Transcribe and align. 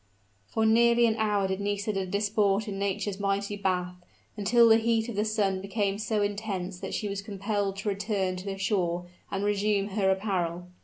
For 0.47 0.65
nearly 0.65 1.05
an 1.05 1.15
hour 1.17 1.47
did 1.47 1.59
Nisida 1.61 2.07
disport 2.07 2.67
in 2.67 2.79
Nature's 2.79 3.19
mighty 3.19 3.55
bath 3.55 3.97
until 4.35 4.67
the 4.67 4.77
heat 4.77 5.07
of 5.09 5.15
the 5.15 5.23
sun 5.23 5.61
became 5.61 5.99
so 5.99 6.23
intense 6.23 6.79
that 6.79 6.95
she 6.95 7.07
was 7.07 7.21
compelled 7.21 7.75
to 7.77 7.89
return 7.89 8.35
to 8.37 8.45
the 8.45 8.57
shore 8.57 9.05
and 9.31 9.43
resume 9.43 9.89
her 9.89 10.09
apparel. 10.09 10.69